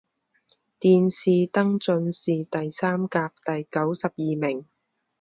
[0.79, 4.65] 殿试登进士第三甲第九十二名。